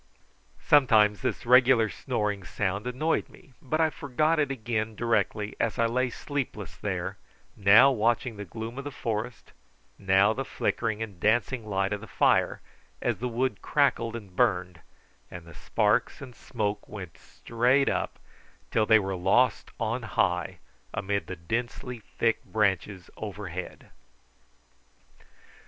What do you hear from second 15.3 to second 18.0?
the sparks and smoke went straight